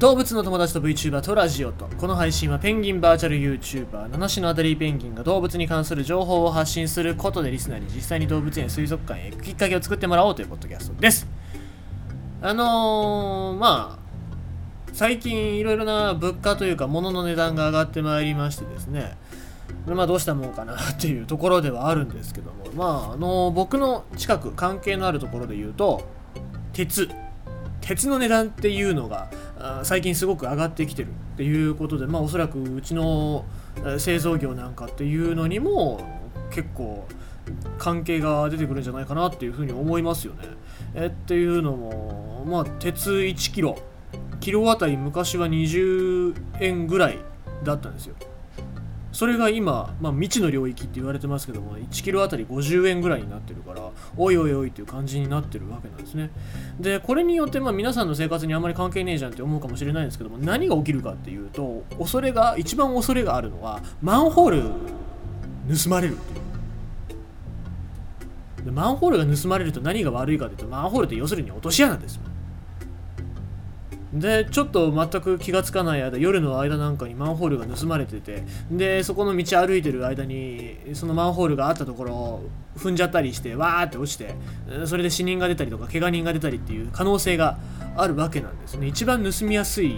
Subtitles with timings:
[0.00, 1.86] 動物の友達と VTuber とラジオと。
[1.98, 11.26] この配信はペンギンバーチャル YouTuber 七種のアダリーペンギンが動物に関する情報を発信することでリスナーに実際に動物園水族館へ行くきっかけを作ってもらおうというポッドキャストです。
[12.40, 19.18] あのー、まあ最近いろいろな物価というか物の値段が上がってまいりましてですね。
[19.86, 22.64] まあどうしたもんかなっていうところではあるんですけども。
[22.74, 26.00] まああのー、僕の近く関係のあるところで言うと
[26.72, 27.10] 鉄。
[27.90, 29.32] 鉄の値段っていうのが
[29.82, 33.44] 最近すごく上がってきてるっていうことで、まあ、おそらくうちの
[33.98, 36.00] 製造業なんかっていうのにも
[36.52, 37.08] 結構
[37.78, 40.44] 関係が出てくるんじゃないかなっていうふうに思いますよね。
[40.94, 43.76] えっていうのも、まあ、鉄1キロ
[44.38, 47.18] キロあたり昔は20円ぐらい
[47.64, 48.14] だったんですよ。
[49.12, 56.30] それが今、まあ、未知の領域って言われてますけども1キロあたり50円ぐらいになってるからおいおいおいっていう感じになってるわけなんですね。
[56.78, 64.62] でこれによってまあ皆さんの生活にあんまり関係ねえじゃんって思うかもしれないんですけども何が起きるかっていうと恐れが一番恐れがあるのはマンホール
[65.76, 66.40] 盗まれるっていう。
[68.64, 72.22] でマンホールが盗まれると何が悪いかっていうとマンホールって要するに落とし穴ですよ。
[74.12, 84.34] でちょっと全く気がつかない間夜の間なんかにマンホールが盗まれててでそこの道歩いてる間にそのマンホールがあったところを踏んじゃったりしてわーって落ちて
[84.86, 87.58] それで死人が出たりとか怪我人が出たりっていう可能性が
[87.96, 88.86] あるわけなんですね。
[88.86, 89.96] 一番盗みやすい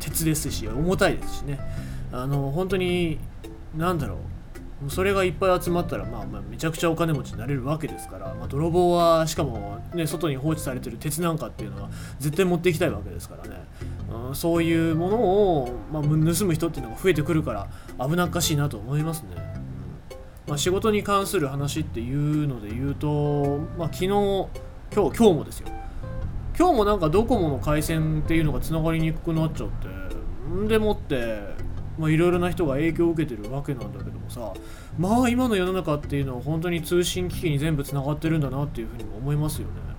[0.00, 1.60] 鉄ですし重たいですしね。
[2.12, 3.18] あの本当に
[3.76, 4.18] 何だろう。
[4.88, 13.64] それがいっぱい集まったら、まあ、まあめちゃくちゃお金持ちになれるわけですから、まあ、泥棒はしかも、ね、外に放置されてる鉄なんかっていうのは絶対持っていきたいわけですからね、
[14.28, 16.08] うん、そういうものを、まあ、盗
[16.46, 17.68] む人っていうのが増えてくるから
[18.06, 20.50] 危なっかしいなと思いますね、うん。
[20.50, 24.48] まあ、仕事に関する話っていうので言うと、まあ、昨日今日
[24.94, 25.68] 今日もですよ。
[26.58, 29.88] 今日もなんかドコモの回線っていうのがつながりにくくなっちゃって
[30.54, 31.40] んでもって、
[31.98, 34.52] いろいろな人が影響を受けてるわけなんだけどさ
[34.98, 39.92] まあ今の世の中っていうのは本当に通信機器に全部つながってるんだなっていうふうにも思いますよね。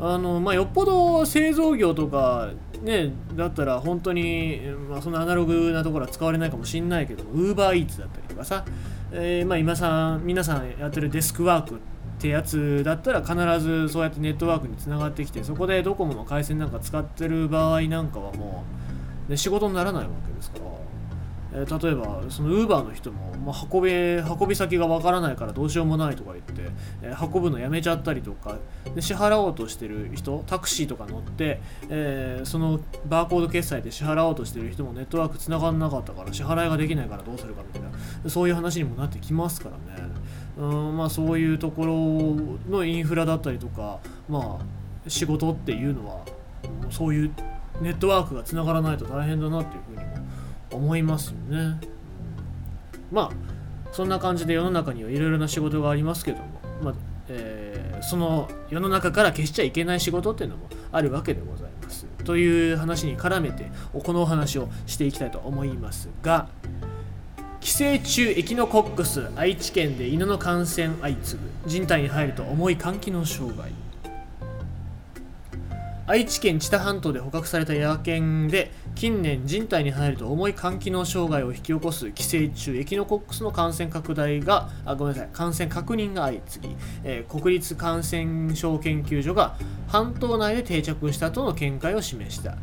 [0.00, 2.50] あのまあ、よっぽど製造業とか
[2.82, 8.64] ねだったら本当に、まあ、そのアナログなところは使われないかもしんないけどウーバーイーツだったりとかさ、
[9.12, 11.78] えー、まあ、今さん皆さんやってるデスクワークっ
[12.18, 18.64] てやつだったら必ずそうやってネットワークにつながってきてそこでドコモの回線なんか使ってる場合なんかはも
[19.28, 20.64] う、ね、仕事にならないわけですから。
[21.52, 28.58] えー、例えばそのウーバーの人も、まあ、運び運び先がわからないからどうしようもないとか言って、えー、運ぶのやめちゃったりとか
[28.94, 40.10] で支払おうとしてる人タクシーとか乗って、えー、そのバーコード決済で支払おうとしてる人もネットワーク繋がんなかったから支払いができないからどうするかみたいなそういう話にもなってきますからね。
[40.58, 46.24] うんまあそういうところのインフラだったりとかまあ仕事っていうのは
[46.90, 47.30] そういう
[47.80, 50.12] ネットワークがつながらないと大変だなっていうふうにも
[50.72, 51.80] 思いますよね。
[53.10, 53.30] まあ
[53.92, 56.44] そんな感じで世の中にはいろいろな仕事がありますけども、
[56.82, 56.94] まあ
[57.28, 62.06] えー、その世の中から消しちゃいけない仕事っていうのもあるわけでございます。
[62.24, 66.48] という話に絡めてこのお話をしていきたいと思いますが
[67.60, 73.70] 寄生虫エキノコックス愛知県で犬の感染相次ぐ人体に入ると重い肝機能障害
[76.04, 92.56] 愛知県知多半島で捕獲された野犬で近年人体に入ると重い肝機能障害を引き起こす寄生虫エキノコックスの感染拡大があごめんなさい感染確認が相次ぎ、えー、国立感染症研究所が半島内で定着したとの見解を示した。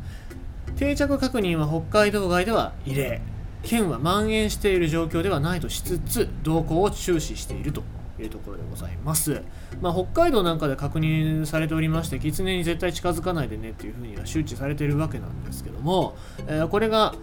[0.75, 3.21] 定着確認は北海道外では異例。
[3.63, 7.83] 県は蔓延している状況ではないとしつつ動向を注視していると。
[8.23, 9.41] いうところでございます。
[9.81, 16.15] まあ、北海道なんかで確認されておりまして、キツネに絶対近づかないでねっていうふうには周知されているわけなんですけども、
[16.47, 17.15] えー、これが、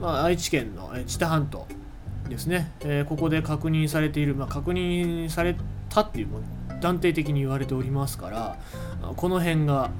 [0.00, 1.66] まあ、愛知県の知多半島
[2.28, 5.56] ですね、えー、ここで確認されている、まあ、確認され
[5.88, 6.40] たっていうも
[6.80, 8.58] 断定的に言われておりますから、
[9.16, 9.90] この辺が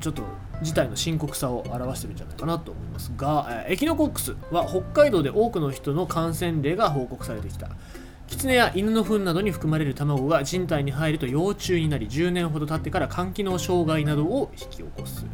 [0.00, 0.22] ちょっと
[0.62, 7.68] 事態の深刻さを表してるんじゃないかなと思いますが、えー、エキノコックスは北海道で多くの人の感染例が報告されてきた。
[8.32, 15.26] キツネや犬の糞などに含まれる卵が人体に入ると幼虫になり10年ほど経ってから肝機能障害などを引き起こす。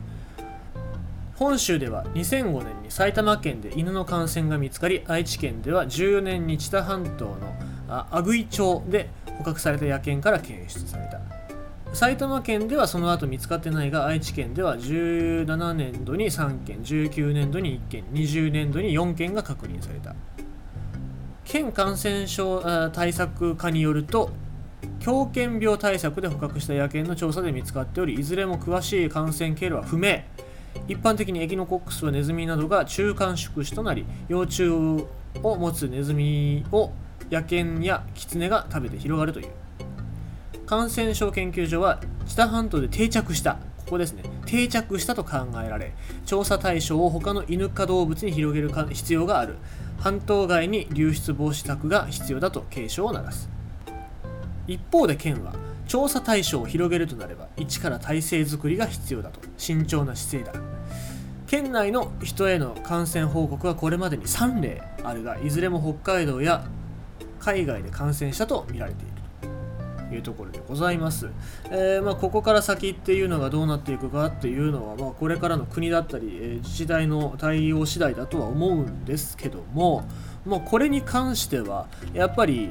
[1.37, 7.55] 本州では2005年に埼玉県で犬の感染が見つかり愛知県では14年に知多半島の
[7.89, 9.09] 阿久井町で
[9.39, 11.21] 捕獲された野犬から検出された。
[11.95, 20.17] 埼玉県ではその後見つかってないが愛知県では17年度に3件19年度に1件20年度に4件が確認された。
[21.49, 24.31] 県感染症対策課によると
[25.01, 30.21] 狂犬病対策で捕獲した野犬の調査で見つかっておりいずれも詳しい感染経路は不明。
[30.89, 35.09] 一般的にエキノコックスはネズミなどが中間宿主となり幼虫を
[35.43, 36.93] 持つネズミを
[37.31, 39.49] 野犬やキツネが食べて広がるという。
[40.67, 44.23] 感染症研究所は知多半島で定着したここですね。
[44.45, 45.95] 定着したと考えられ
[46.27, 49.57] 調査対象を他の犬科動物に広げる必要がある。
[49.99, 53.49] 半島外に流出防止策が必要だと警鐘を鳴らす。
[54.67, 55.55] 一方で県は
[55.87, 60.65] 調査対象を広げるとなれば一から体制づくりが必要だと慎重な姿勢だ。
[61.47, 66.67] 県内の人への感染報告はこれまでに3例あるがいずれも北海道や
[67.41, 69.18] 海外で感染したとみられている。
[70.13, 71.29] いうところでございます、
[71.71, 80.05] えー、まあ、ここから先っていうのがどうなっていくかっていうのは、まあ、これからの国だったり、えー、自治体の対応次第だとは思うんですけども
[80.45, 82.71] もうこれに関してはやっぱり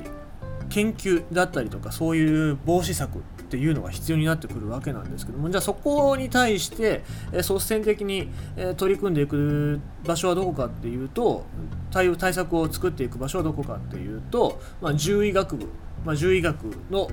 [0.70, 11.46] 研究だったりとかそういう防止策っていうのが必要になってくるわけなんですけどもじゃあそこに対して、え率先的に、え取り組んでいく場所はどこかっていうと
[11.90, 15.68] 対対策を作っていく場所はどこかっていうと、まあ、獣医学部
[16.08, 16.56] まあ、獣医学
[16.90, 17.10] の、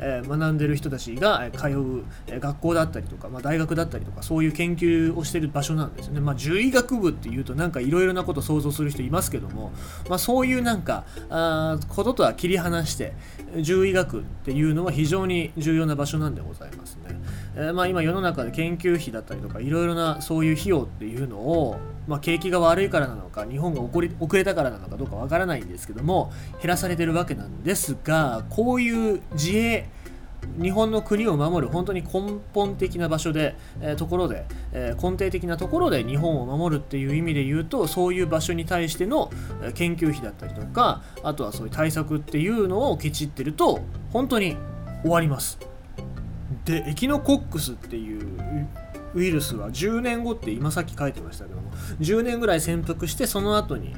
[0.00, 6.20] え、学んでる人たちが通う、学校だったりとか、まあ、大学だったりとかそういう研究をしてる場所なんですよね。
[6.20, 9.72] まあ、獣医学部っていうとなんかいろいろなこと想像する人いますけども、
[10.08, 13.14] まあ、そういうなんかあこととは切り離して
[13.56, 17.20] 獣医学っていうのは非常に重要な場所なんでございますね。
[17.56, 21.76] えー、まあ、今世の中で研究費だったりとかいろいろなそういう費用っていうのを
[22.08, 29.87] まあ、景気が悪いからなのか日本が遅れ遅れたからなのかどうかわからないんですけども減らされてるわけなんですがこういう自衛
[30.60, 39.30] 日本の国を守る本当に根本的な場所で、えー、ところで、えー、根底的なところで日本を守るっていう意味で言うとそういう場所に対しての
[39.74, 43.80] 研究費だったりとかあとはそういう対策っていうのをケチってると
[44.12, 44.56] 本当に
[45.02, 45.58] 終わります。
[46.64, 48.66] でエキノコックスっていう
[49.14, 51.70] ウイルスは10年後って今さっき書いてましたけども
[52.00, 53.94] 10年ぐらい潜伏してその後に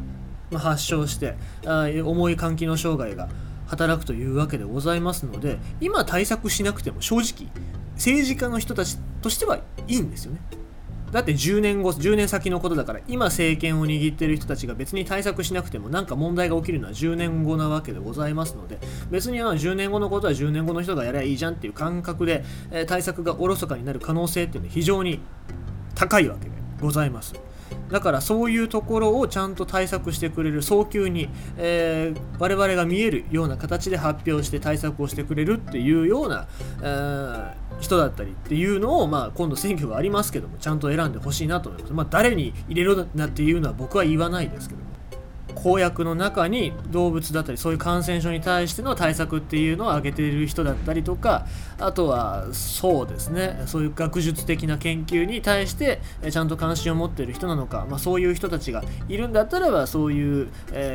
[0.52, 3.28] 発症してあ重い肝機能障害が
[3.70, 7.50] 働くというわけでございますので今対策しなくても正直
[7.94, 10.40] 政治家の人たちとしてはいいんですよね。
[11.12, 18.78] だって10年後、10年先のことだから、今政権を握ってる人たちが別に対策しなくても何か問題が起きるのは10年後なわけでございますので、
[19.11, 25.20] 別に10年後のことは10年後の人がやればいいじゃんっていう感覚で、え対策がおろそかになる可能性っていうのは非常に
[25.96, 27.34] 高いわけでございます。
[27.90, 36.49] だからそういうところをちゃんと対策してくれる早急に、えー、我々が見えるような形で発表して対策をしてくれるっていうような、
[36.82, 41.93] えー、人だったりっていうのを、まあ、今度選挙がありますけどもちゃんと選んでほしいなと思います。
[41.94, 44.90] まあ、誰に入れろなっていうのは僕は言わないですけども。
[45.55, 51.47] 公約の中に動物だったりそういう感染症に対しての対策っていうのを挙げている人だったりとか
[51.79, 56.00] あとはそうですねそういう学術的な研究に対して
[56.31, 60.49] ちゃんと関心を持っている人なのか、まあ、そういう人たちがいるんだったらばそういう、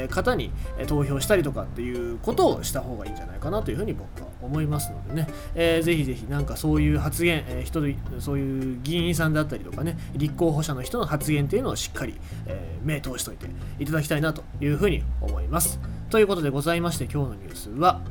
[0.10, 0.52] 方に
[0.88, 7.81] 投票したりとかっていうことをした方がいいんじゃないかなというふうに僕は思いますのでね、えー、ぜひぜひなんかそういう発言、えー、人
[8.21, 12.15] そういう議員さんだったりとかね立候補者の人の発言っていうのをしっかり、
[12.45, 13.47] えー、目通しといて
[13.80, 15.80] いただきたいなというふうに思います。
[16.09, 18.01] ということでございまして今日のニュースは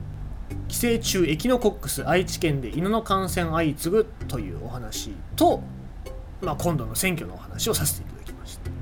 [0.69, 5.62] 寄生虫エキノコックス愛知県で犬の感染相次ぐというお話と、
[6.42, 8.74] まあ、今度の選挙のお話をさせていただきました。